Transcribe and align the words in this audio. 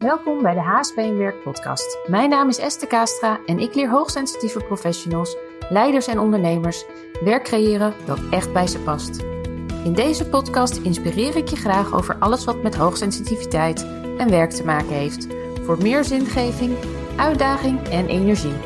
Welkom 0.00 0.42
bij 0.42 0.54
de 0.54 0.60
HSP 0.60 0.96
in 0.96 1.16
Werk 1.16 1.42
podcast. 1.42 1.98
Mijn 2.06 2.30
naam 2.30 2.48
is 2.48 2.58
Esther 2.58 2.88
Kastra 2.88 3.40
en 3.46 3.58
ik 3.58 3.74
leer 3.74 3.90
hoogsensitieve 3.90 4.64
professionals, 4.64 5.36
leiders 5.68 6.06
en 6.06 6.18
ondernemers 6.18 6.84
werk 7.24 7.44
creëren 7.44 7.94
dat 8.06 8.28
echt 8.30 8.52
bij 8.52 8.66
ze 8.66 8.78
past. 8.78 9.18
In 9.84 9.92
deze 9.94 10.28
podcast 10.28 10.76
inspireer 10.76 11.36
ik 11.36 11.48
je 11.48 11.56
graag 11.56 11.92
over 11.92 12.18
alles 12.18 12.44
wat 12.44 12.62
met 12.62 12.76
hoogsensitiviteit 12.76 13.82
en 14.18 14.30
werk 14.30 14.50
te 14.50 14.64
maken 14.64 14.92
heeft. 14.92 15.26
Voor 15.64 15.78
meer 15.78 16.04
zingeving, 16.04 16.76
uitdaging 17.16 17.88
en 17.88 18.08
energie. 18.08 18.56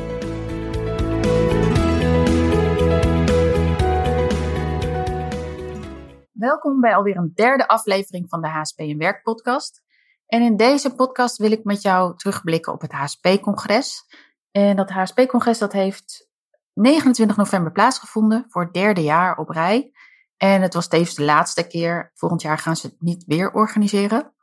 Welkom 6.31 6.79
bij 6.81 6.95
alweer 6.95 7.17
een 7.17 7.31
derde 7.33 7.67
aflevering 7.67 8.29
van 8.29 8.41
de 8.41 8.47
HSP 8.47 8.79
in 8.79 8.97
Werk 8.97 9.23
podcast. 9.23 9.84
En 10.27 10.41
in 10.41 10.57
deze 10.57 10.95
podcast 10.95 11.37
wil 11.37 11.51
ik 11.51 11.63
met 11.63 11.81
jou 11.81 12.17
terugblikken 12.17 12.73
op 12.73 12.81
het 12.81 12.91
HSP-congres. 12.91 14.05
En 14.51 14.75
dat 14.75 14.89
HSP-congres 14.89 15.57
dat 15.57 15.73
heeft 15.73 16.29
29 16.73 17.37
november 17.37 17.71
plaatsgevonden 17.71 18.45
voor 18.49 18.63
het 18.63 18.73
derde 18.73 19.03
jaar 19.03 19.37
op 19.37 19.49
rij. 19.49 19.91
En 20.37 20.61
het 20.61 20.73
was 20.73 20.87
tevens 20.87 21.15
de 21.15 21.23
laatste 21.23 21.67
keer. 21.67 22.11
Volgend 22.13 22.41
jaar 22.41 22.57
gaan 22.57 22.75
ze 22.75 22.87
het 22.87 22.95
niet 22.99 23.23
weer 23.27 23.51
organiseren. 23.51 24.33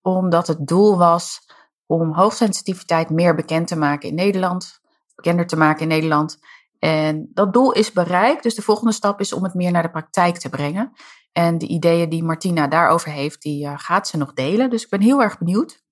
Omdat 0.00 0.46
het 0.46 0.66
doel 0.66 0.98
was 0.98 1.50
om 1.86 2.12
hoogsensitiviteit 2.12 3.10
meer 3.10 3.34
bekend 3.34 3.68
te 3.68 3.76
maken 3.76 4.08
in 4.08 4.14
Nederland. 4.14 4.80
Bekender 5.14 5.46
te 5.46 5.56
maken 5.56 5.82
in 5.82 5.88
Nederland. 5.88 6.38
En 6.78 7.30
dat 7.34 7.52
doel 7.52 7.72
is 7.72 7.92
bereikt. 7.92 8.42
Dus 8.42 8.54
de 8.54 8.62
volgende 8.62 8.92
stap 8.92 9.20
is 9.20 9.32
om 9.32 9.42
het 9.44 9.54
meer 9.54 9.70
naar 9.70 9.82
de 9.82 9.90
praktijk 9.90 10.38
te 10.38 10.48
brengen. 10.48 10.92
En 11.32 11.58
de 11.58 11.66
ideeën 11.66 12.08
die 12.08 12.24
Martina 12.24 12.68
daarover 12.68 13.10
heeft, 13.10 13.42
die 13.42 13.66
uh, 13.66 13.72
gaat 13.76 14.08
ze 14.08 14.16
nog 14.16 14.32
delen. 14.32 14.70
Dus 14.70 14.82
ik 14.82 14.90
ben 14.90 15.00
heel 15.00 15.22
erg 15.22 15.38
benieuwd. 15.38 15.82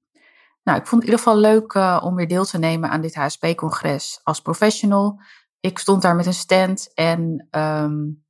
Nou, 0.63 0.79
ik 0.79 0.87
vond 0.87 1.03
het 1.03 1.11
in 1.11 1.17
ieder 1.17 1.19
geval 1.19 1.37
leuk 1.37 1.75
uh, 1.75 2.01
om 2.05 2.15
weer 2.15 2.29
deel 2.29 2.45
te 2.45 2.59
nemen 2.59 2.91
aan 2.91 3.01
dit 3.01 3.15
HSP-congres 3.15 4.21
als 4.23 4.41
professional. 4.41 5.21
Ik 5.61 5.79
stond 5.79 6.03
daar 6.03 6.17
met 6.17 6.27
een 6.27 6.35
stand 6.35 6.95
en 6.95 7.49
um, 7.51 8.25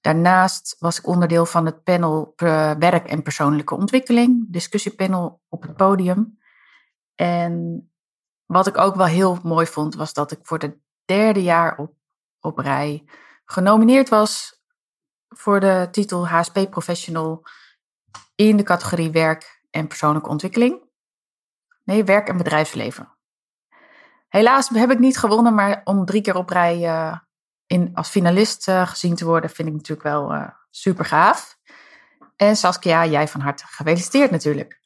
daarnaast 0.00 0.76
was 0.78 0.98
ik 0.98 1.06
onderdeel 1.06 1.46
van 1.46 1.66
het 1.66 1.82
panel 1.82 2.32
Werk 2.78 3.06
en 3.06 3.22
Persoonlijke 3.22 3.74
Ontwikkeling, 3.74 4.46
discussiepanel 4.48 5.42
op 5.48 5.62
het 5.62 5.76
podium. 5.76 6.38
En 7.14 7.86
wat 8.46 8.66
ik 8.66 8.78
ook 8.78 8.94
wel 8.94 9.06
heel 9.06 9.38
mooi 9.42 9.66
vond, 9.66 9.94
was 9.94 10.12
dat 10.12 10.32
ik 10.32 10.38
voor 10.42 10.58
het 10.58 10.76
derde 11.04 11.42
jaar 11.42 11.78
op, 11.78 11.94
op 12.40 12.58
rij 12.58 13.04
genomineerd 13.44 14.08
was 14.08 14.61
voor 15.34 15.60
de 15.60 15.88
titel 15.90 16.28
HSP 16.28 16.70
Professional 16.70 17.44
in 18.34 18.56
de 18.56 18.62
categorie 18.62 19.10
werk 19.10 19.62
en 19.70 19.86
persoonlijke 19.86 20.28
ontwikkeling. 20.28 20.82
Nee, 21.84 22.04
werk 22.04 22.28
en 22.28 22.36
bedrijfsleven. 22.36 23.16
Helaas 24.28 24.68
heb 24.68 24.90
ik 24.90 24.98
niet 24.98 25.18
gewonnen, 25.18 25.54
maar 25.54 25.80
om 25.84 26.04
drie 26.04 26.22
keer 26.22 26.36
op 26.36 26.48
rij 26.48 26.78
uh, 26.78 27.18
in, 27.66 27.90
als 27.94 28.08
finalist 28.08 28.68
uh, 28.68 28.86
gezien 28.86 29.14
te 29.14 29.24
worden, 29.24 29.50
vind 29.50 29.68
ik 29.68 29.74
natuurlijk 29.74 30.02
wel 30.02 30.34
uh, 30.34 30.48
super 30.70 31.04
gaaf. 31.04 31.58
En 32.36 32.56
Saskia, 32.56 33.06
jij 33.06 33.28
van 33.28 33.40
harte 33.40 33.66
gefeliciteerd 33.66 34.30
natuurlijk. 34.30 34.80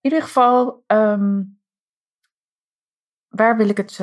In 0.00 0.10
ieder 0.10 0.22
geval, 0.22 0.84
um, 0.86 1.60
waar 3.28 3.56
wil 3.56 3.68
ik 3.68 3.76
het 3.76 3.98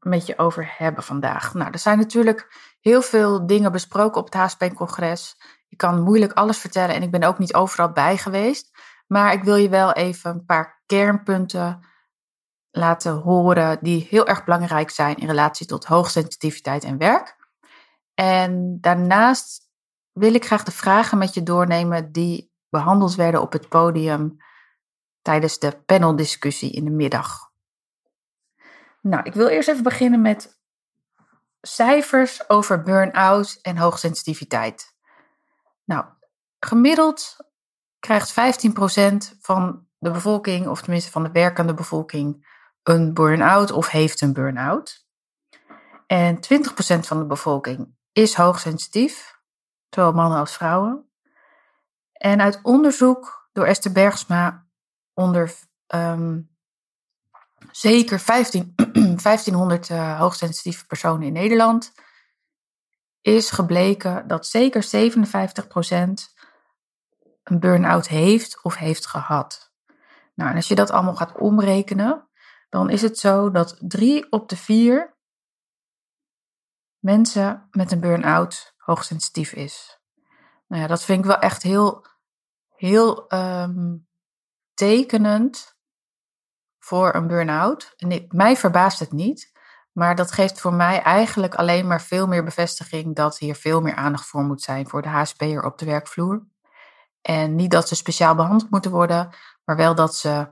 met 0.00 0.26
je 0.26 0.38
over 0.38 0.74
hebben 0.76 1.04
vandaag? 1.04 1.54
Nou, 1.54 1.70
er 1.70 1.78
zijn 1.78 1.98
natuurlijk 1.98 2.69
heel 2.80 3.02
veel 3.02 3.46
dingen 3.46 3.72
besproken 3.72 4.20
op 4.20 4.32
het 4.32 4.34
HSP-congres. 4.34 5.36
Je 5.68 5.76
kan 5.76 6.02
moeilijk 6.02 6.32
alles 6.32 6.58
vertellen 6.58 6.94
en 6.94 7.02
ik 7.02 7.10
ben 7.10 7.22
ook 7.22 7.38
niet 7.38 7.54
overal 7.54 7.92
bij 7.92 8.16
geweest. 8.16 8.70
Maar 9.06 9.32
ik 9.32 9.42
wil 9.42 9.56
je 9.56 9.68
wel 9.68 9.92
even 9.92 10.30
een 10.30 10.44
paar 10.44 10.82
kernpunten 10.86 11.80
laten 12.70 13.12
horen 13.12 13.78
die 13.80 14.06
heel 14.10 14.26
erg 14.26 14.44
belangrijk 14.44 14.90
zijn 14.90 15.16
in 15.16 15.26
relatie 15.26 15.66
tot 15.66 15.84
hoogsensitiviteit 15.84 16.84
en 16.84 16.98
werk. 16.98 17.36
En 18.14 18.78
daarnaast 18.80 19.68
wil 20.12 20.34
ik 20.34 20.44
graag 20.44 20.62
de 20.62 20.70
vragen 20.70 21.18
met 21.18 21.34
je 21.34 21.42
doornemen 21.42 22.12
die 22.12 22.52
behandeld 22.68 23.14
werden 23.14 23.40
op 23.40 23.52
het 23.52 23.68
podium 23.68 24.36
tijdens 25.22 25.58
de 25.58 25.82
paneldiscussie 25.86 26.72
in 26.72 26.84
de 26.84 26.90
middag. 26.90 27.50
Nou, 29.00 29.22
ik 29.24 29.34
wil 29.34 29.46
eerst 29.46 29.68
even 29.68 29.82
beginnen 29.82 30.20
met 30.20 30.59
cijfers 31.60 32.48
over 32.48 32.82
burn-out 32.82 33.58
en 33.62 33.76
hoogsensitiviteit. 33.76 34.94
Nou, 35.84 36.04
gemiddeld 36.58 37.36
krijgt 37.98 38.30
15% 38.30 38.34
van 39.40 39.86
de 39.98 40.10
bevolking, 40.10 40.66
of 40.68 40.80
tenminste 40.80 41.10
van 41.10 41.22
de 41.22 41.30
werkende 41.32 41.74
bevolking, 41.74 42.48
een 42.82 43.14
burn-out 43.14 43.70
of 43.70 43.88
heeft 43.88 44.20
een 44.20 44.32
burn-out. 44.32 45.06
En 46.06 46.36
20% 46.36 46.38
van 47.00 47.18
de 47.18 47.26
bevolking 47.26 47.94
is 48.12 48.34
hoogsensitief, 48.34 49.38
zowel 49.90 50.12
mannen 50.12 50.38
als 50.38 50.52
vrouwen. 50.52 51.10
En 52.12 52.40
uit 52.40 52.60
onderzoek 52.62 53.48
door 53.52 53.66
Esther 53.66 53.92
Bergsma 53.92 54.66
onder 55.14 55.54
um, 55.94 56.50
zeker 57.70 58.20
15, 58.20 58.74
1500 59.22 59.88
uh, 59.88 60.18
hoogsensitieve 60.18 60.86
personen 60.86 61.26
in 61.26 61.32
Nederland 61.32 61.92
is 63.20 63.50
gebleken 63.50 64.28
dat 64.28 64.46
zeker 64.46 64.84
57% 64.84 64.86
een 67.42 67.60
burn-out 67.60 68.08
heeft 68.08 68.62
of 68.62 68.76
heeft 68.76 69.06
gehad. 69.06 69.72
Nou, 70.34 70.50
en 70.50 70.56
als 70.56 70.68
je 70.68 70.74
dat 70.74 70.90
allemaal 70.90 71.16
gaat 71.16 71.38
omrekenen, 71.38 72.28
dan 72.68 72.90
is 72.90 73.02
het 73.02 73.18
zo 73.18 73.50
dat 73.50 73.76
drie 73.80 74.32
op 74.32 74.48
de 74.48 74.56
vier 74.56 75.16
mensen 76.98 77.68
met 77.70 77.92
een 77.92 78.00
burn-out 78.00 78.74
hoogsensitief 78.76 79.52
is. 79.52 80.00
Nou 80.66 80.82
ja, 80.82 80.88
dat 80.88 81.04
vind 81.04 81.18
ik 81.18 81.24
wel 81.24 81.38
echt 81.38 81.62
heel, 81.62 82.06
heel 82.68 83.32
um, 83.34 84.08
tekenend 84.74 85.78
voor 86.90 87.14
een 87.14 87.26
burn-out. 87.26 87.94
En 87.96 88.26
mij 88.28 88.56
verbaast 88.56 88.98
het 88.98 89.12
niet, 89.12 89.52
maar 89.92 90.14
dat 90.14 90.32
geeft 90.32 90.60
voor 90.60 90.74
mij 90.74 91.02
eigenlijk 91.02 91.54
alleen 91.54 91.86
maar 91.86 92.00
veel 92.00 92.26
meer 92.26 92.44
bevestiging 92.44 93.16
dat 93.16 93.38
hier 93.38 93.54
veel 93.54 93.80
meer 93.80 93.94
aandacht 93.94 94.26
voor 94.26 94.42
moet 94.42 94.62
zijn 94.62 94.88
voor 94.88 95.02
de 95.02 95.08
HSP'er 95.08 95.64
op 95.64 95.78
de 95.78 95.84
werkvloer. 95.84 96.46
En 97.22 97.54
niet 97.54 97.70
dat 97.70 97.88
ze 97.88 97.94
speciaal 97.94 98.34
behandeld 98.34 98.70
moeten 98.70 98.90
worden, 98.90 99.30
maar 99.64 99.76
wel 99.76 99.94
dat 99.94 100.16
ze, 100.16 100.48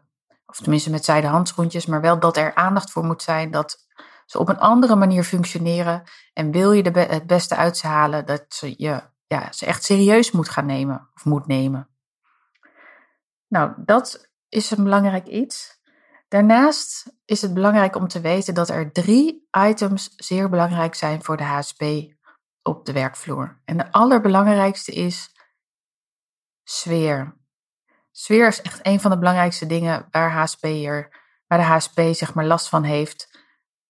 of 0.46 0.56
tenminste 0.56 0.90
met 0.90 1.04
zijde 1.04 1.26
handschoentjes, 1.26 1.86
maar 1.86 2.00
wel 2.00 2.18
dat 2.20 2.36
er 2.36 2.54
aandacht 2.54 2.90
voor 2.90 3.04
moet 3.04 3.22
zijn 3.22 3.50
dat 3.50 3.86
ze 4.26 4.38
op 4.38 4.48
een 4.48 4.60
andere 4.60 4.96
manier 4.96 5.24
functioneren. 5.24 6.02
En 6.32 6.50
wil 6.50 6.72
je 6.72 6.82
de 6.82 7.00
het 7.00 7.26
beste 7.26 7.56
uit 7.56 7.76
ze 7.76 7.86
halen, 7.86 8.26
dat 8.26 8.44
ze 8.48 8.74
je 8.76 9.02
ja, 9.26 9.52
ze 9.52 9.66
echt 9.66 9.84
serieus 9.84 10.30
moet 10.30 10.48
gaan 10.48 10.66
nemen 10.66 11.10
of 11.14 11.24
moet 11.24 11.46
nemen. 11.46 11.88
Nou, 13.48 13.72
dat 13.76 14.30
is 14.48 14.70
een 14.70 14.84
belangrijk 14.84 15.26
iets. 15.26 15.77
Daarnaast 16.28 17.12
is 17.24 17.42
het 17.42 17.54
belangrijk 17.54 17.96
om 17.96 18.08
te 18.08 18.20
weten 18.20 18.54
dat 18.54 18.68
er 18.68 18.92
drie 18.92 19.48
items 19.68 20.14
zeer 20.16 20.48
belangrijk 20.48 20.94
zijn 20.94 21.22
voor 21.22 21.36
de 21.36 21.42
HSP 21.42 21.82
op 22.62 22.84
de 22.86 22.92
werkvloer. 22.92 23.60
En 23.64 23.76
de 23.76 23.92
allerbelangrijkste 23.92 24.92
is 24.92 25.32
sfeer. 26.64 27.36
Sfeer 28.10 28.46
is 28.46 28.62
echt 28.62 28.86
een 28.86 29.00
van 29.00 29.10
de 29.10 29.18
belangrijkste 29.18 29.66
dingen 29.66 30.08
waar, 30.10 30.32
HSP'er, 30.32 31.08
waar 31.46 31.58
de 31.58 31.64
HSP 31.64 32.00
zeg 32.12 32.34
maar 32.34 32.44
last 32.44 32.68
van 32.68 32.82
heeft. 32.82 33.46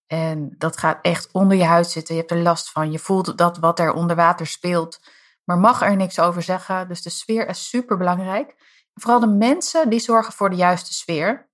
En 0.07 0.55
dat 0.57 0.77
gaat 0.77 0.99
echt 1.01 1.31
onder 1.31 1.57
je 1.57 1.63
huid 1.63 1.87
zitten. 1.89 2.15
Je 2.15 2.19
hebt 2.19 2.33
er 2.33 2.41
last 2.41 2.71
van. 2.71 2.91
Je 2.91 2.99
voelt 2.99 3.37
dat 3.37 3.57
wat 3.57 3.79
er 3.79 3.93
onder 3.93 4.15
water 4.15 4.47
speelt, 4.47 4.99
maar 5.43 5.57
mag 5.57 5.81
er 5.81 5.95
niks 5.95 6.19
over 6.19 6.41
zeggen. 6.41 6.87
Dus 6.87 7.01
de 7.01 7.09
sfeer 7.09 7.47
is 7.47 7.69
super 7.69 7.97
belangrijk. 7.97 8.55
Vooral 8.93 9.19
de 9.19 9.27
mensen 9.27 9.89
die 9.89 9.99
zorgen 9.99 10.33
voor 10.33 10.49
de 10.49 10.55
juiste 10.55 10.93
sfeer. 10.93 11.48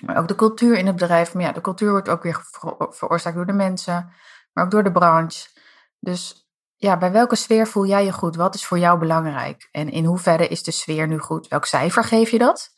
Maar 0.00 0.16
ook 0.16 0.28
de 0.28 0.34
cultuur 0.34 0.76
in 0.76 0.86
het 0.86 0.96
bedrijf. 0.96 1.34
Maar 1.34 1.42
ja, 1.42 1.52
de 1.52 1.60
cultuur 1.60 1.90
wordt 1.90 2.08
ook 2.08 2.22
weer 2.22 2.44
veroorzaakt 2.90 3.36
door 3.36 3.46
de 3.46 3.52
mensen, 3.52 4.12
maar 4.52 4.64
ook 4.64 4.70
door 4.70 4.82
de 4.82 4.92
branche. 4.92 5.48
Dus 5.98 6.48
ja, 6.76 6.98
bij 6.98 7.12
welke 7.12 7.36
sfeer 7.36 7.66
voel 7.66 7.86
jij 7.86 8.04
je 8.04 8.12
goed? 8.12 8.36
Wat 8.36 8.54
is 8.54 8.66
voor 8.66 8.78
jou 8.78 8.98
belangrijk? 8.98 9.68
En 9.70 9.90
in 9.90 10.04
hoeverre 10.04 10.48
is 10.48 10.62
de 10.62 10.70
sfeer 10.70 11.08
nu 11.08 11.18
goed? 11.18 11.48
Welk 11.48 11.64
cijfer 11.64 12.04
geef 12.04 12.30
je 12.30 12.38
dat? 12.38 12.72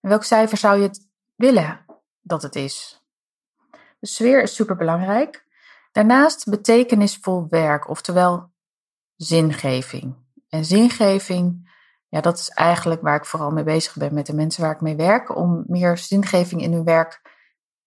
En 0.00 0.08
welk 0.08 0.24
cijfer 0.24 0.58
zou 0.58 0.80
je 0.80 0.90
willen 1.34 1.84
dat 2.20 2.42
het 2.42 2.56
is? 2.56 3.02
De 3.98 4.06
sfeer 4.06 4.42
is 4.42 4.54
super 4.54 4.76
belangrijk. 4.76 5.46
Daarnaast 5.92 6.50
betekenisvol 6.50 7.46
werk, 7.50 7.88
oftewel 7.88 8.50
zingeving. 9.16 10.16
En 10.48 10.64
zingeving 10.64 11.71
ja, 12.12 12.20
dat 12.20 12.38
is 12.38 12.48
eigenlijk 12.48 13.02
waar 13.02 13.16
ik 13.16 13.24
vooral 13.24 13.50
mee 13.50 13.64
bezig 13.64 13.96
ben 13.96 14.14
met 14.14 14.26
de 14.26 14.34
mensen 14.34 14.62
waar 14.62 14.74
ik 14.74 14.80
mee 14.80 14.96
werk, 14.96 15.36
om 15.36 15.64
meer 15.66 15.98
zingeving 15.98 16.62
in 16.62 16.72
hun 16.72 16.84
werk 16.84 17.20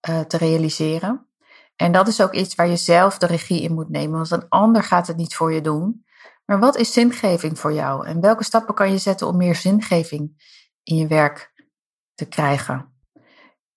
uh, 0.10 0.20
te 0.20 0.38
realiseren. 0.38 1.30
En 1.76 1.92
dat 1.92 2.08
is 2.08 2.22
ook 2.22 2.34
iets 2.34 2.56
waar 2.56 2.68
je 2.68 2.78
zelf 2.78 3.18
de 3.18 3.26
regie 3.26 3.62
in 3.62 3.74
moet 3.74 3.90
nemen, 3.90 4.16
want 4.18 4.32
een 4.32 4.50
ander 4.50 4.84
gaat 4.84 5.08
het 5.08 5.18
niet 5.18 5.36
voor 5.36 5.54
je 5.54 5.62
doen. 5.62 6.06
Maar 6.46 6.60
wat 6.60 6.76
is 6.76 6.94
zingeving 6.94 7.60
voor 7.60 7.74
jou? 7.74 8.08
En 8.08 8.22
welke 8.22 8.44
stappen 8.44 8.76
kan 8.76 8.92
je 8.92 8.98
zetten 8.98 9.28
om 9.28 9.38
meer 9.38 9.56
zingeving 9.56 10.54
in 10.84 10.96
je 10.96 11.08
werk 11.08 11.54
te 12.14 12.26
krijgen? 12.26 12.94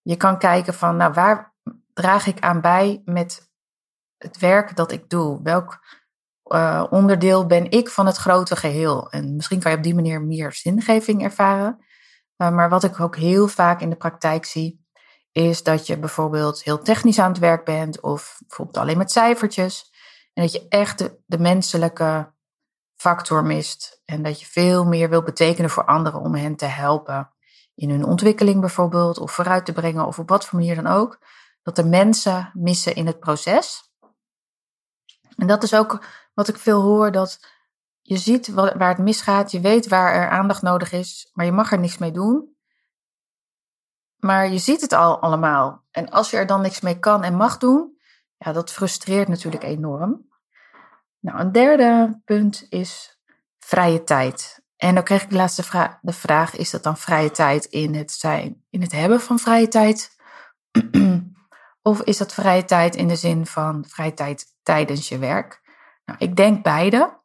Je 0.03 0.17
kan 0.17 0.39
kijken 0.39 0.75
van, 0.75 0.97
nou, 0.97 1.13
waar 1.13 1.55
draag 1.93 2.27
ik 2.27 2.41
aan 2.41 2.61
bij 2.61 3.03
met 3.05 3.51
het 4.17 4.39
werk 4.39 4.77
dat 4.77 4.93
ik 4.93 5.11
doe? 5.11 5.43
Welk 5.43 5.85
uh, 6.49 6.85
onderdeel 6.91 7.47
ben 7.47 7.71
ik 7.71 7.89
van 7.89 8.07
het 8.07 8.17
grote 8.17 8.57
geheel? 8.57 9.11
En 9.11 9.37
misschien 9.37 9.61
kan 9.61 9.71
je 9.71 9.77
op 9.77 9.83
die 9.83 9.95
manier 9.95 10.23
meer 10.23 10.53
zingeving 10.53 11.23
ervaren. 11.23 11.85
Uh, 12.37 12.51
maar 12.51 12.69
wat 12.69 12.85
ik 12.85 13.01
ook 13.01 13.17
heel 13.17 13.49
vaak 13.49 13.81
in 13.81 13.91
de 13.91 13.97
praktijk 13.97 14.45
zie, 14.45 14.87
is 15.33 15.63
dat 15.63 15.87
je 15.87 15.99
bijvoorbeeld 15.99 16.63
heel 16.63 16.83
technisch 16.83 17.19
aan 17.19 17.31
het 17.31 17.39
werk 17.39 17.65
bent 17.65 18.01
of 18.01 18.39
bijvoorbeeld 18.47 18.77
alleen 18.77 18.99
met 18.99 19.11
cijfertjes. 19.11 19.93
En 20.33 20.43
dat 20.43 20.53
je 20.53 20.67
echt 20.69 20.99
de, 20.99 21.21
de 21.27 21.39
menselijke 21.39 22.33
factor 22.95 23.45
mist. 23.45 24.03
En 24.05 24.23
dat 24.23 24.41
je 24.41 24.47
veel 24.47 24.85
meer 24.85 25.09
wil 25.09 25.23
betekenen 25.23 25.71
voor 25.71 25.85
anderen 25.85 26.21
om 26.21 26.35
hen 26.35 26.57
te 26.57 26.65
helpen. 26.65 27.31
In 27.75 27.91
hun 27.91 28.05
ontwikkeling 28.05 28.61
bijvoorbeeld, 28.61 29.19
of 29.19 29.33
vooruit 29.33 29.67
te 29.67 29.73
brengen, 29.73 30.07
of 30.07 30.19
op 30.19 30.29
wat 30.29 30.47
voor 30.47 30.59
manier 30.59 30.75
dan 30.75 30.87
ook. 30.87 31.19
Dat 31.63 31.77
de 31.77 31.85
mensen 31.85 32.51
missen 32.55 32.95
in 32.95 33.07
het 33.07 33.21
proces. 33.21 33.88
En 35.39 35.47
dat 35.47 35.63
is 35.63 35.75
ook 35.75 36.05
wat 36.35 36.49
ik 36.49 36.57
veel 36.57 36.83
hoor, 36.83 37.13
dat 37.13 37.41
je 38.03 38.17
ziet 38.17 38.49
waar 38.49 38.89
het 38.89 38.99
misgaat, 38.99 39.51
je 39.51 39.61
weet 39.61 39.89
waar 39.89 40.15
er 40.15 40.29
aandacht 40.29 40.63
nodig 40.63 40.93
is, 40.93 41.31
maar 41.33 41.45
je 41.45 41.53
mag 41.53 41.73
er 41.73 41.79
niks 41.79 41.99
mee 41.99 42.13
doen. 42.13 42.57
Maar 44.17 44.51
je 44.51 44.59
ziet 44.59 44.81
het 44.81 44.93
al 44.93 45.21
allemaal. 45.21 45.85
En 45.91 46.11
als 46.11 46.31
je 46.31 46.37
er 46.37 46.47
dan 46.47 46.61
niks 46.61 46.81
mee 46.81 46.99
kan 46.99 47.25
en 47.25 47.35
mag 47.35 47.59
doen, 47.59 47.99
ja, 48.37 48.53
dat 48.53 48.73
frustreert 48.73 49.29
natuurlijk 49.29 49.63
enorm. 49.63 50.29
Nou, 51.21 51.39
een 51.39 51.53
derde 51.53 52.21
punt 52.25 52.67
is 52.69 53.21
vrije 53.59 54.05
tijd. 54.05 54.63
En 54.77 54.95
dan 54.95 55.05
kreeg 55.05 55.23
ik 55.23 55.31
de 55.31 55.37
laatste 55.37 55.63
vraag, 55.63 55.99
de 56.03 56.13
vraag, 56.13 56.57
is 56.57 56.71
dat 56.71 56.83
dan 56.83 56.97
vrije 56.97 57.31
tijd 57.31 57.65
in 57.65 57.95
het 57.95 58.13
zijn, 58.13 58.65
in 58.71 58.81
het 58.81 58.93
hebben 58.93 59.21
van 59.21 59.39
vrije 59.39 59.69
tijd? 59.69 60.17
of 61.89 62.03
is 62.03 62.17
dat 62.17 62.35
vrije 62.35 62.65
tijd 62.65 62.97
in 62.97 63.09
de 63.09 63.17
zin 63.17 63.47
van 63.47 63.85
vrije 63.89 64.15
tijd 64.15 64.47
tijdens 64.63 65.09
je 65.09 65.19
werk? 65.19 65.61
Nou, 66.05 66.19
ik 66.19 66.37
denk 66.37 66.63
beide. 66.63 67.21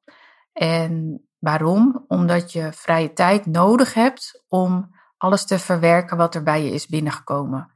En 0.54 1.24
waarom? 1.40 2.06
Omdat 2.08 2.52
je 2.52 2.74
vrije 2.74 3.14
tijd 3.14 3.46
nodig 3.46 3.94
hebt 3.94 4.44
om 4.48 4.96
alles 5.18 5.46
te 5.46 5.60
verwerken 5.60 6.18
wat 6.18 6.36
er 6.36 6.44
bij 6.44 6.64
je 6.64 6.72
is 6.72 6.88
binnengekomen. 6.88 7.72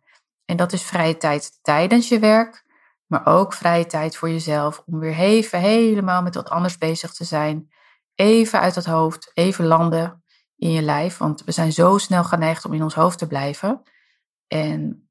En 0.46 0.58
dat 0.58 0.74
is 0.74 0.84
vrije 0.84 1.18
tijd 1.18 1.60
tijdens 1.62 2.10
je 2.10 2.20
werk, 2.20 2.66
maar 3.06 3.26
ook 3.26 3.54
vrije 3.54 3.86
tijd 3.86 4.18
voor 4.18 4.30
jezelf 4.30 4.84
om 4.86 5.00
weer 5.00 5.18
even 5.18 5.60
helemaal 5.60 6.22
met 6.22 6.36
wat 6.36 6.50
anders 6.50 6.78
bezig 6.78 7.14
te 7.14 7.24
zijn. 7.24 7.72
Even 8.16 8.60
uit 8.60 8.76
het 8.76 8.86
hoofd, 8.86 9.32
even 9.34 9.66
landen 9.66 10.24
in 10.56 10.72
je 10.72 10.82
lijf, 10.82 11.18
want 11.18 11.44
we 11.44 11.52
zijn 11.52 11.72
zo 11.72 11.98
snel 11.98 12.24
geneigd 12.24 12.66
om 12.66 12.74
in 12.74 12.84
ons 12.84 12.96
hoofd 12.96 13.18
te 13.18 13.28
blijven. 13.28 13.82
En 14.48 15.10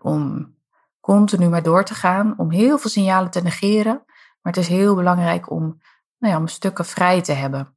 om 0.00 0.54
continu 1.02 1.48
maar 1.48 1.62
door 1.62 1.84
te 1.84 1.94
gaan, 1.94 2.34
om 2.36 2.50
heel 2.50 2.78
veel 2.78 2.90
signalen 2.90 3.30
te 3.30 3.42
negeren. 3.42 4.02
Maar 4.42 4.52
het 4.52 4.56
is 4.56 4.68
heel 4.68 4.94
belangrijk 4.94 5.50
om, 5.50 5.80
nou 6.18 6.34
ja, 6.34 6.38
om 6.38 6.48
stukken 6.48 6.84
vrij 6.84 7.22
te 7.22 7.32
hebben. 7.32 7.74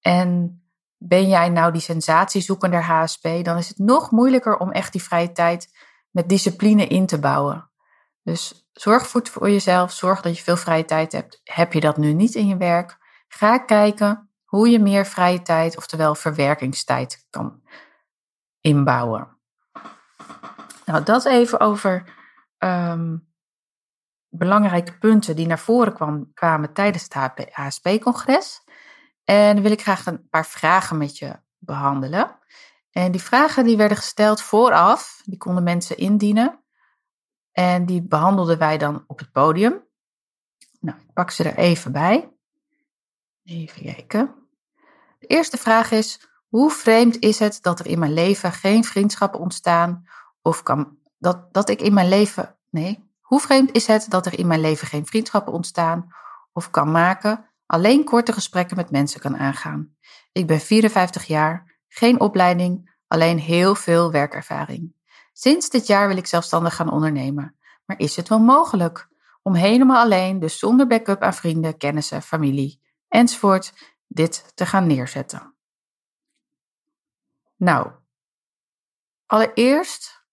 En 0.00 0.60
ben 0.96 1.28
jij 1.28 1.48
nou 1.48 1.72
die 1.72 1.80
sensatiezoekender 1.80 2.82
HSP, 2.82 3.28
dan 3.42 3.56
is 3.56 3.68
het 3.68 3.78
nog 3.78 4.10
moeilijker 4.10 4.56
om 4.56 4.72
echt 4.72 4.92
die 4.92 5.02
vrije 5.02 5.32
tijd 5.32 5.68
met 6.10 6.28
discipline 6.28 6.86
in 6.86 7.06
te 7.06 7.18
bouwen. 7.18 7.70
Dus 8.22 8.68
zorg 8.72 9.10
goed 9.10 9.28
voor 9.28 9.50
jezelf, 9.50 9.92
zorg 9.92 10.20
dat 10.20 10.36
je 10.36 10.42
veel 10.42 10.56
vrije 10.56 10.84
tijd 10.84 11.12
hebt. 11.12 11.40
Heb 11.44 11.72
je 11.72 11.80
dat 11.80 11.96
nu 11.96 12.12
niet 12.12 12.34
in 12.34 12.46
je 12.46 12.56
werk? 12.56 12.98
Ga 13.28 13.58
kijken 13.58 14.30
hoe 14.44 14.68
je 14.68 14.78
meer 14.78 15.06
vrije 15.06 15.42
tijd, 15.42 15.76
oftewel 15.76 16.14
verwerkingstijd, 16.14 17.26
kan 17.30 17.62
inbouwen. 18.60 19.36
Nou, 20.84 21.02
dat 21.04 21.24
even 21.24 21.60
over 21.60 22.15
um, 22.58 23.28
belangrijke 24.28 24.98
punten 24.98 25.36
die 25.36 25.46
naar 25.46 25.58
voren 25.58 25.92
kwam, 25.94 26.32
kwamen 26.34 26.72
tijdens 26.72 27.02
het 27.08 27.48
HSP-congres. 27.52 28.64
En 29.24 29.62
wil 29.62 29.70
ik 29.70 29.82
graag 29.82 30.06
een 30.06 30.28
paar 30.28 30.46
vragen 30.46 30.98
met 30.98 31.18
je 31.18 31.40
behandelen. 31.58 32.38
En 32.90 33.12
die 33.12 33.22
vragen 33.22 33.64
die 33.64 33.76
werden 33.76 33.96
gesteld 33.96 34.40
vooraf, 34.40 35.22
die 35.24 35.38
konden 35.38 35.62
mensen 35.62 35.96
indienen. 35.96 36.64
En 37.52 37.86
die 37.86 38.02
behandelden 38.02 38.58
wij 38.58 38.78
dan 38.78 39.04
op 39.06 39.18
het 39.18 39.32
podium. 39.32 39.84
Nou, 40.80 40.98
ik 40.98 41.12
pak 41.12 41.30
ze 41.30 41.44
er 41.44 41.56
even 41.56 41.92
bij. 41.92 42.32
Even 43.44 43.82
kijken. 43.82 44.34
De 45.18 45.26
eerste 45.26 45.56
vraag 45.56 45.90
is: 45.90 46.28
hoe 46.48 46.70
vreemd 46.70 47.18
is 47.18 47.38
het 47.38 47.58
dat 47.62 47.78
er 47.78 47.86
in 47.86 47.98
mijn 47.98 48.12
leven 48.12 48.52
geen 48.52 48.84
vriendschappen 48.84 49.40
ontstaan 49.40 50.06
of 50.42 50.62
kan 50.62 50.98
dat, 51.18 51.52
dat 51.54 51.68
ik 51.68 51.80
in 51.80 51.94
mijn 51.94 52.08
leven, 52.08 52.56
nee, 52.70 53.10
hoe 53.20 53.40
vreemd 53.40 53.72
is 53.72 53.86
het 53.86 54.06
dat 54.08 54.26
er 54.26 54.38
in 54.38 54.46
mijn 54.46 54.60
leven 54.60 54.86
geen 54.86 55.06
vriendschappen 55.06 55.52
ontstaan 55.52 56.08
of 56.52 56.70
kan 56.70 56.90
maken 56.90 57.50
alleen 57.66 58.04
korte 58.04 58.32
gesprekken 58.32 58.76
met 58.76 58.90
mensen 58.90 59.20
kan 59.20 59.36
aangaan. 59.36 59.96
Ik 60.32 60.46
ben 60.46 60.60
54 60.60 61.24
jaar, 61.24 61.76
geen 61.88 62.20
opleiding, 62.20 62.94
alleen 63.06 63.38
heel 63.38 63.74
veel 63.74 64.10
werkervaring. 64.10 64.94
Sinds 65.32 65.70
dit 65.70 65.86
jaar 65.86 66.08
wil 66.08 66.16
ik 66.16 66.26
zelfstandig 66.26 66.74
gaan 66.74 66.90
ondernemen. 66.90 67.56
Maar 67.84 67.98
is 67.98 68.16
het 68.16 68.28
wel 68.28 68.40
mogelijk 68.40 69.08
om 69.42 69.54
helemaal 69.54 70.02
alleen, 70.02 70.38
dus 70.38 70.58
zonder 70.58 70.86
backup 70.86 71.22
aan 71.22 71.34
vrienden, 71.34 71.76
kennissen, 71.76 72.22
familie 72.22 72.80
enzovoort, 73.08 73.72
dit 74.06 74.52
te 74.54 74.66
gaan 74.66 74.86
neerzetten? 74.86 75.54
Nou, 77.56 77.90
allereerst, 79.26 80.25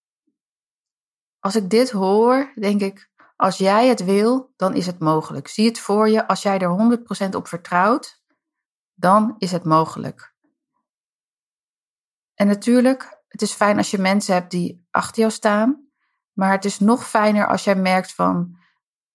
als 1.44 1.56
ik 1.56 1.69
dit 1.69 1.92
hoor, 1.92 2.51
denk 2.56 2.81
ik, 2.81 3.10
als 3.36 3.57
jij 3.57 3.88
het 3.88 4.04
wil, 4.04 4.54
dan 4.56 4.75
is 4.75 4.86
het 4.86 5.00
mogelijk. 5.00 5.48
Zie 5.48 5.68
het 5.68 5.80
voor 5.80 6.10
je. 6.10 6.28
Als 6.28 6.42
jij 6.42 6.60
er 6.60 7.00
100% 7.30 7.36
op 7.36 7.48
vertrouwt, 7.48 8.24
dan 8.94 9.36
is 9.38 9.51
het 9.51 9.63
mogelijk. 9.63 10.36
En 12.34 12.48
natuurlijk, 12.48 13.24
het 13.28 13.42
is 13.42 13.54
fijn 13.54 13.78
als 13.78 13.92
je 13.92 13.98
mensen 13.98 14.34
hebt 14.34 14.51
die 14.51 14.88
achter 14.92 15.19
jou 15.19 15.31
staan. 15.31 15.88
Maar 16.34 16.51
het 16.51 16.66
is 16.66 16.80
nog 16.80 17.10
fijner 17.10 17.48
als 17.48 17.63
jij 17.63 17.75
merkt 17.75 18.13
van, 18.13 18.57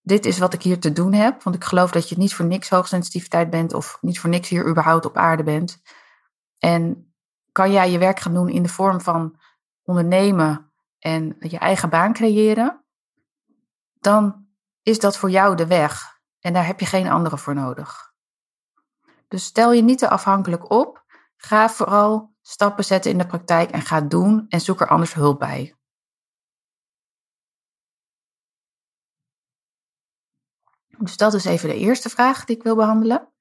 dit 0.00 0.26
is 0.26 0.38
wat 0.38 0.54
ik 0.54 0.62
hier 0.62 0.81
te 0.81 0.92
doen 0.92 1.12
heb. 1.12 1.42
Want 1.42 1.56
ik 1.56 1.64
geloof 1.64 1.90
dat 1.90 2.08
je 2.08 2.19
niet 2.19 2.34
voor 2.34 2.46
niks 2.46 2.69
hoogsensitiviteit 2.69 3.50
bent 3.50 3.74
of 3.74 3.98
niet 4.00 4.20
voor 4.20 4.31
niks 4.31 4.48
hier 4.48 4.69
überhaupt 4.69 5.04
op 5.04 5.16
aarde 5.16 5.42
bent. 5.42 5.82
En 6.58 7.12
kan 7.52 7.72
jij 7.72 7.90
je 7.90 7.98
werk 7.98 8.20
gaan 8.20 8.34
doen 8.34 8.48
in 8.48 8.62
de 8.62 8.69
vorm 8.69 9.00
van 9.00 9.40
ondernemen 9.82 10.68
en 10.98 11.36
je 11.38 11.58
eigen 11.58 11.90
baan 11.90 12.12
creëren? 12.12 12.82
dan 14.00 14.46
is 14.82 14.98
dat 14.98 15.17
voor 15.17 15.31
jou 15.31 15.56
de 15.56 15.67
weg. 15.67 16.20
En 16.40 16.52
daar 16.52 16.67
heb 16.67 16.81
je 16.81 16.86
geen 16.86 17.08
andere 17.08 17.38
voor 17.38 17.55
nodig. 17.55 18.12
Dus 19.28 19.44
stel 19.44 19.72
je 19.72 19.82
niet 19.82 19.98
te 19.98 20.08
afhankelijk 20.08 20.70
op. 20.70 21.05
Ga 21.36 21.69
vooral 21.69 22.34
stappen 22.40 22.84
zetten 22.84 23.10
in 23.10 23.19
de 23.19 23.26
praktijk 23.26 23.70
en 23.70 23.82
ga 23.82 24.00
doen 24.00 24.46
en 24.48 24.60
zoek 24.60 24.81
er 24.81 24.88
anders 24.88 25.14
hulp 25.14 25.38
bij. 25.38 25.76
Dus 30.98 31.17
dat 31.17 31.34
is 31.34 31.44
even 31.44 31.69
de 31.69 31.76
eerste 31.76 32.08
vraag 32.08 32.44
die 32.44 32.56
ik 32.56 32.62
wil 32.62 32.76
behandelen. 32.76 33.32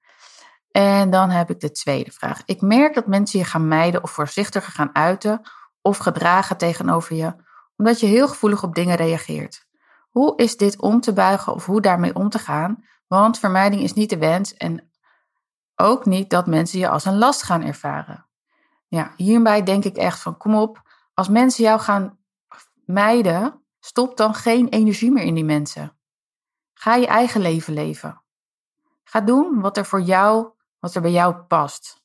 En 0.71 1.09
dan 1.09 1.29
heb 1.29 1.49
ik 1.49 1.59
de 1.59 1.71
tweede 1.71 2.11
vraag. 2.11 2.41
Ik 2.45 2.61
merk 2.61 2.93
dat 2.93 3.07
mensen 3.07 3.39
je 3.39 3.45
gaan 3.45 3.67
mijden 3.67 4.03
of 4.03 4.11
voorzichtiger 4.11 4.73
gaan 4.73 4.95
uiten 4.95 5.41
of 5.81 5.97
gedragen 5.97 6.57
tegenover 6.57 7.15
je, 7.15 7.46
omdat 7.77 8.00
je 8.00 8.07
heel 8.07 8.27
gevoelig 8.27 8.63
op 8.63 8.75
dingen 8.75 8.96
reageert. 8.96 9.67
Hoe 10.10 10.36
is 10.36 10.57
dit 10.57 10.79
om 10.79 11.01
te 11.01 11.13
buigen 11.13 11.53
of 11.53 11.65
hoe 11.65 11.81
daarmee 11.81 12.15
om 12.15 12.29
te 12.29 12.39
gaan? 12.39 12.84
Want 13.07 13.39
vermijding 13.39 13.81
is 13.81 13.93
niet 13.93 14.10
de 14.10 14.17
wens 14.17 14.53
en 14.53 14.91
ook 15.75 16.05
niet 16.05 16.29
dat 16.29 16.48
mensen 16.48 16.79
je 16.79 16.89
als 16.89 17.05
een 17.05 17.17
last 17.17 17.43
gaan 17.43 17.63
ervaren. 17.63 18.25
Ja, 18.88 19.13
hierbij 19.15 19.63
denk 19.63 19.84
ik 19.84 19.98
echt 19.98 20.19
van 20.19 20.38
kom 20.38 20.55
op, 20.55 20.81
als 21.13 21.27
mensen 21.27 21.63
jou 21.63 21.79
gaan 21.79 22.17
mijden, 22.86 23.62
stop 23.79 24.17
dan 24.17 24.34
geen 24.34 24.67
energie 24.67 25.12
meer 25.12 25.24
in 25.24 25.34
die 25.34 25.46
mensen. 25.46 25.98
Ga 26.74 26.96
je 26.96 27.07
eigen 27.07 27.41
leven 27.41 27.74
leven. 27.74 28.22
Ga 29.03 29.22
doen 29.22 29.62
wat 29.62 29.77
er 29.77 29.86
voor 29.86 30.01
jou, 30.01 30.50
wat 30.79 30.96
er 30.96 31.01
bij 31.01 31.12
jou 31.12 31.36
past. 31.36 32.01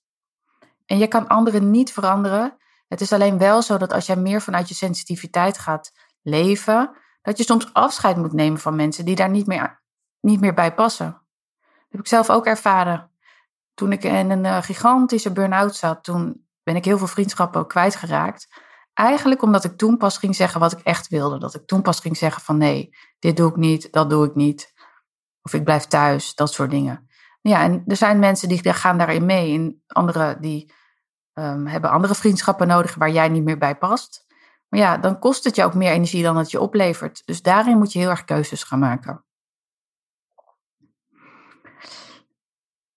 En 0.86 0.98
je 0.98 1.06
kan 1.06 1.28
anderen 1.28 1.70
niet 1.70 1.92
veranderen. 1.92 2.56
Het 2.92 3.00
is 3.00 3.12
alleen 3.12 3.38
wel 3.38 3.62
zo 3.62 3.76
dat 3.76 3.92
als 3.92 4.06
jij 4.06 4.16
meer 4.16 4.40
vanuit 4.40 4.68
je 4.68 4.74
sensitiviteit 4.74 5.58
gaat 5.58 5.92
leven, 6.22 6.90
dat 7.22 7.38
je 7.38 7.44
soms 7.44 7.72
afscheid 7.72 8.16
moet 8.16 8.32
nemen 8.32 8.58
van 8.60 8.76
mensen 8.76 9.04
die 9.04 9.14
daar 9.14 9.30
niet 9.30 9.46
meer, 9.46 9.82
niet 10.20 10.40
meer 10.40 10.54
bij 10.54 10.74
passen. 10.74 11.06
Dat 11.60 11.86
heb 11.88 12.00
ik 12.00 12.06
zelf 12.06 12.30
ook 12.30 12.46
ervaren. 12.46 13.10
Toen 13.74 13.92
ik 13.92 14.04
in 14.04 14.30
een 14.30 14.44
uh, 14.44 14.62
gigantische 14.62 15.32
burn-out 15.32 15.76
zat, 15.76 16.04
toen 16.04 16.46
ben 16.62 16.76
ik 16.76 16.84
heel 16.84 16.98
veel 16.98 17.06
vriendschappen 17.06 17.66
kwijtgeraakt. 17.66 18.48
Eigenlijk 18.94 19.42
omdat 19.42 19.64
ik 19.64 19.76
toen 19.76 19.96
pas 19.96 20.18
ging 20.18 20.36
zeggen 20.36 20.60
wat 20.60 20.72
ik 20.72 20.80
echt 20.80 21.08
wilde. 21.08 21.38
Dat 21.38 21.54
ik 21.54 21.66
toen 21.66 21.82
pas 21.82 22.00
ging 22.00 22.16
zeggen 22.16 22.42
van 22.42 22.56
nee, 22.56 22.96
dit 23.18 23.36
doe 23.36 23.50
ik 23.50 23.56
niet, 23.56 23.92
dat 23.92 24.10
doe 24.10 24.26
ik 24.26 24.34
niet. 24.34 24.72
Of 25.42 25.52
ik 25.52 25.64
blijf 25.64 25.84
thuis, 25.84 26.34
dat 26.34 26.52
soort 26.52 26.70
dingen. 26.70 27.08
Ja, 27.40 27.62
en 27.62 27.84
er 27.86 27.96
zijn 27.96 28.18
mensen 28.18 28.48
die 28.48 28.72
gaan 28.72 28.98
daarin 28.98 29.26
mee. 29.26 29.54
En 29.54 29.82
anderen 29.86 30.40
die 30.40 30.72
um, 31.34 31.66
hebben 31.66 31.90
andere 31.90 32.14
vriendschappen 32.14 32.66
nodig 32.66 32.94
waar 32.94 33.10
jij 33.10 33.28
niet 33.28 33.44
meer 33.44 33.58
bij 33.58 33.76
past. 33.76 34.26
Maar 34.68 34.80
ja, 34.80 34.96
dan 34.96 35.18
kost 35.18 35.44
het 35.44 35.56
je 35.56 35.64
ook 35.64 35.74
meer 35.74 35.92
energie 35.92 36.22
dan 36.22 36.36
het 36.36 36.50
je 36.50 36.60
oplevert. 36.60 37.22
Dus 37.24 37.42
daarin 37.42 37.78
moet 37.78 37.92
je 37.92 37.98
heel 37.98 38.10
erg 38.10 38.24
keuzes 38.24 38.62
gaan 38.62 38.78
maken. 38.78 39.24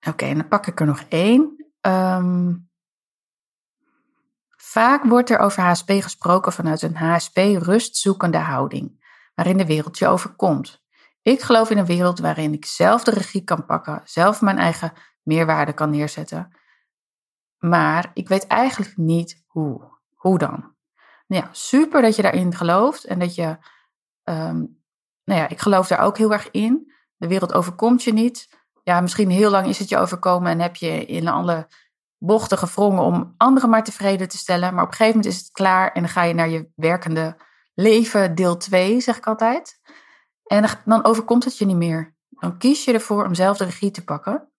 Oké, 0.07 0.25
en 0.25 0.37
dan 0.37 0.47
pak 0.47 0.67
ik 0.67 0.79
er 0.79 0.85
nog 0.85 1.03
één. 1.09 1.65
Ehm, 1.81 2.53
vaak 4.57 5.03
wordt 5.03 5.29
er 5.29 5.39
over 5.39 5.63
HSP 5.63 5.89
gesproken 5.89 6.53
vanuit 6.53 6.81
een 6.81 6.95
HSP-rustzoekende 6.95 8.37
houding, 8.37 9.05
waarin 9.35 9.57
de 9.57 9.65
wereld 9.65 9.97
je 9.97 10.07
overkomt. 10.07 10.83
Ik 11.21 11.41
geloof 11.41 11.69
in 11.69 11.77
een 11.77 11.85
wereld 11.85 12.19
waarin 12.19 12.53
ik 12.53 12.65
zelf 12.65 13.03
de 13.03 13.11
regie 13.11 13.43
kan 13.43 13.65
pakken, 13.65 14.01
zelf 14.03 14.41
mijn 14.41 14.57
eigen 14.57 14.93
meerwaarde 15.23 15.73
kan 15.73 15.89
neerzetten. 15.89 16.57
Maar 17.69 18.11
ik 18.13 18.27
weet 18.27 18.47
eigenlijk 18.47 18.97
niet 18.97 19.43
hoe. 19.45 19.81
Hoe 20.15 20.37
dan? 20.37 20.73
Nou 21.27 21.43
ja, 21.43 21.49
super 21.51 22.01
dat 22.01 22.15
je 22.15 22.21
daarin 22.21 22.55
gelooft 22.55 23.03
en 23.03 23.19
dat 23.19 23.35
je, 23.35 23.57
ehm, 24.23 24.57
nou 25.23 25.39
ja, 25.39 25.47
ik 25.47 25.59
geloof 25.59 25.87
daar 25.87 25.99
ook 25.99 26.17
heel 26.17 26.31
erg 26.31 26.51
in. 26.51 26.93
De 27.15 27.27
wereld 27.27 27.53
overkomt 27.53 28.03
je 28.03 28.13
niet. 28.13 28.49
Ja, 28.83 29.01
misschien 29.01 29.29
heel 29.29 29.49
lang 29.49 29.67
is 29.67 29.79
het 29.79 29.89
je 29.89 29.97
overkomen 29.97 30.51
en 30.51 30.59
heb 30.59 30.75
je 30.75 31.05
in 31.05 31.27
alle 31.27 31.67
bochten 32.17 32.57
gevrongen 32.57 33.03
om 33.03 33.33
anderen 33.37 33.69
maar 33.69 33.83
tevreden 33.83 34.27
te 34.27 34.37
stellen. 34.37 34.73
Maar 34.73 34.83
op 34.83 34.89
een 34.89 34.95
gegeven 34.95 35.17
moment 35.17 35.35
is 35.35 35.39
het 35.39 35.51
klaar 35.51 35.91
en 35.91 36.01
dan 36.01 36.11
ga 36.11 36.23
je 36.23 36.33
naar 36.33 36.49
je 36.49 36.69
werkende 36.75 37.37
leven, 37.73 38.35
deel 38.35 38.57
2, 38.57 38.99
zeg 38.99 39.17
ik 39.17 39.27
altijd. 39.27 39.79
En 40.45 40.69
dan 40.85 41.05
overkomt 41.05 41.43
het 41.43 41.57
je 41.57 41.65
niet 41.65 41.75
meer. 41.75 42.15
Dan 42.29 42.57
kies 42.57 42.85
je 42.85 42.93
ervoor 42.93 43.25
om 43.25 43.33
zelf 43.33 43.57
de 43.57 43.63
regie 43.63 43.91
te 43.91 44.03
pakken. 44.03 44.49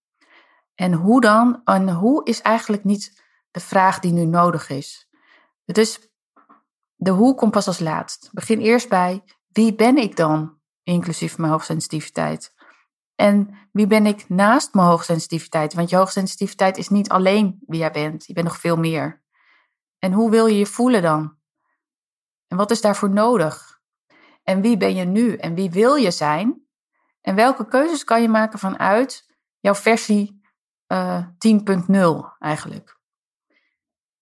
En 0.76 0.92
hoe 0.92 1.20
dan? 1.20 1.60
En 1.64 1.90
hoe 1.90 2.24
is 2.24 2.42
eigenlijk 2.42 2.84
niet 2.84 3.22
de 3.50 3.60
vraag 3.60 3.98
die 3.98 4.12
nu 4.12 4.24
nodig 4.24 4.70
is. 4.70 5.08
Is 5.64 6.10
de 6.94 7.10
hoe 7.10 7.34
komt 7.34 7.50
pas 7.52 7.66
als 7.66 7.78
laatst. 7.78 8.30
Begin 8.32 8.60
eerst 8.60 8.88
bij 8.88 9.22
wie 9.48 9.74
ben 9.74 9.96
ik 9.96 10.16
dan, 10.16 10.58
inclusief 10.82 11.38
mijn 11.38 11.52
hoogsensitiviteit. 11.52 12.54
En 13.14 13.68
wie 13.72 13.86
ben 13.86 14.06
ik 14.06 14.28
naast 14.28 14.74
mijn 14.74 14.86
hoogsensitiviteit? 14.86 15.74
Want 15.74 15.90
je 15.90 15.96
hoogsensitiviteit 15.96 16.76
is 16.76 16.88
niet 16.88 17.08
alleen 17.08 17.58
wie 17.66 17.78
jij 17.78 17.90
bent, 17.90 18.26
je 18.26 18.32
bent 18.32 18.46
nog 18.46 18.58
veel 18.58 18.76
meer. 18.76 19.22
En 19.98 20.12
hoe 20.12 20.30
wil 20.30 20.46
je 20.46 20.58
je 20.58 20.66
voelen 20.66 21.02
dan? 21.02 21.36
En 22.48 22.56
wat 22.56 22.70
is 22.70 22.80
daarvoor 22.80 23.10
nodig? 23.10 23.80
En 24.42 24.60
wie 24.60 24.76
ben 24.76 24.94
je 24.94 25.04
nu 25.04 25.36
en 25.36 25.54
wie 25.54 25.70
wil 25.70 25.94
je 25.94 26.10
zijn? 26.10 26.66
En 27.20 27.34
welke 27.34 27.68
keuzes 27.68 28.04
kan 28.04 28.22
je 28.22 28.28
maken 28.28 28.58
vanuit 28.58 29.34
jouw 29.60 29.74
versie 29.74 30.35
uh, 30.88 31.16
eh, 31.16 31.24
10.0 31.38 32.36
eigenlijk? 32.38 32.98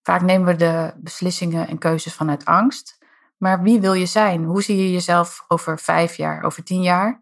Vaak 0.01 0.21
nemen 0.21 0.47
we 0.47 0.55
de 0.55 0.93
beslissingen 0.97 1.67
en 1.67 1.77
keuzes 1.77 2.13
vanuit 2.13 2.45
angst. 2.45 2.97
Maar 3.37 3.61
wie 3.61 3.81
wil 3.81 3.93
je 3.93 4.05
zijn? 4.05 4.43
Hoe 4.43 4.61
zie 4.61 4.77
je 4.77 4.91
jezelf 4.91 5.45
over 5.47 5.79
vijf 5.79 6.15
jaar, 6.15 6.43
over 6.43 6.63
tien 6.63 6.81
jaar? 6.81 7.21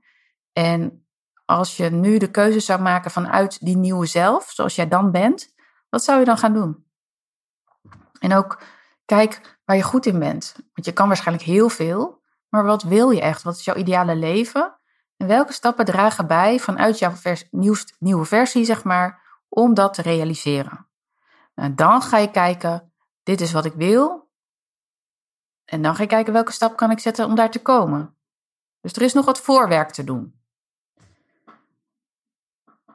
En 0.53 1.05
als 1.45 1.77
je 1.77 1.89
nu 1.89 2.17
de 2.17 2.31
keuze 2.31 2.59
zou 2.59 2.81
maken 2.81 3.11
vanuit 3.11 3.65
die 3.65 3.77
nieuwe 3.77 4.05
zelf, 4.05 4.51
zoals 4.51 4.75
jij 4.75 4.87
dan 4.87 5.11
bent, 5.11 5.53
wat 5.89 6.03
zou 6.03 6.19
je 6.19 6.25
dan 6.25 6.37
gaan 6.37 6.53
doen? 6.53 6.85
En 8.19 8.33
ook 8.33 8.61
kijk 9.05 9.59
waar 9.65 9.75
je 9.75 9.83
goed 9.83 10.05
in 10.05 10.19
bent. 10.19 10.55
Want 10.73 10.85
je 10.85 10.91
kan 10.91 11.07
waarschijnlijk 11.07 11.47
heel 11.47 11.69
veel, 11.69 12.21
maar 12.49 12.63
wat 12.63 12.83
wil 12.83 13.09
je 13.09 13.21
echt? 13.21 13.43
Wat 13.43 13.55
is 13.55 13.65
jouw 13.65 13.75
ideale 13.75 14.15
leven? 14.15 14.75
En 15.17 15.27
welke 15.27 15.53
stappen 15.53 15.85
dragen 15.85 16.27
bij 16.27 16.59
vanuit 16.59 16.99
jouw 16.99 17.11
vers, 17.11 17.47
nieuwe 17.99 18.25
versie, 18.25 18.65
zeg 18.65 18.83
maar, 18.83 19.22
om 19.53 19.73
dat 19.73 19.93
te 19.93 20.01
realiseren? 20.01 20.87
Nou, 21.55 21.73
dan 21.73 22.01
ga 22.01 22.17
je 22.17 22.31
kijken, 22.31 22.93
dit 23.23 23.41
is 23.41 23.51
wat 23.51 23.65
ik 23.65 23.73
wil. 23.73 24.31
En 25.65 25.81
dan 25.81 25.95
ga 25.95 26.01
je 26.01 26.09
kijken 26.09 26.33
welke 26.33 26.51
stap 26.51 26.77
kan 26.77 26.91
ik 26.91 26.99
zetten 26.99 27.25
om 27.25 27.35
daar 27.35 27.51
te 27.51 27.61
komen. 27.61 28.17
Dus 28.81 28.93
er 28.93 29.01
is 29.01 29.13
nog 29.13 29.25
wat 29.25 29.41
voorwerk 29.41 29.91
te 29.91 30.03
doen. 30.03 30.41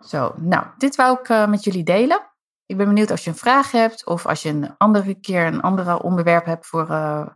Zo, 0.01 0.35
nou, 0.37 0.67
dit 0.79 0.97
wou 0.97 1.19
ik 1.21 1.29
uh, 1.29 1.47
met 1.47 1.65
jullie 1.65 1.85
delen. 1.85 2.31
Ik 2.67 2.77
ben 2.77 2.87
benieuwd 2.87 3.11
als 3.11 3.25
je 3.25 3.31
een 3.31 3.37
vraag 3.37 3.71
hebt 3.71 4.07
of 4.07 4.27
als 4.27 4.43
je 4.43 4.49
een 4.49 4.77
andere 4.77 5.15
keer 5.15 5.47
een 5.47 5.61
andere 5.61 6.03
onderwerp 6.03 6.45
hebt 6.45 6.67
voor, 6.67 6.91
uh, 6.91 7.29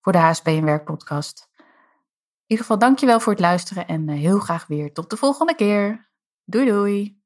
voor 0.00 0.12
de 0.12 0.18
HSP 0.18 0.46
en 0.46 0.64
Werk 0.64 0.84
podcast. 0.84 1.48
In 1.56 1.64
ieder 2.46 2.64
geval 2.64 2.78
dankjewel 2.78 3.20
voor 3.20 3.32
het 3.32 3.40
luisteren 3.40 3.86
en 3.86 4.08
uh, 4.08 4.18
heel 4.18 4.38
graag 4.38 4.66
weer 4.66 4.92
tot 4.92 5.10
de 5.10 5.16
volgende 5.16 5.54
keer. 5.54 6.10
Doei 6.44 6.66
doei! 6.66 7.25